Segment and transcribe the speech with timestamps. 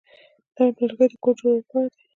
[0.55, 1.99] نرم لرګي د کور جوړولو لپاره دي.